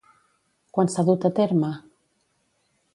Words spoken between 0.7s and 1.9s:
Quan s'ha dut a terme?